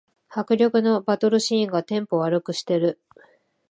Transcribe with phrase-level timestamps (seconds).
[0.27, 2.99] 迫力のバトルシーンがテンポ悪くしてる